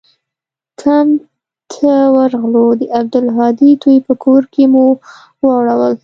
[0.81, 1.19] کمپ
[1.71, 4.85] ته ورغلو د عبدالهادي دوى په کور کښې مو
[5.45, 5.93] واړول.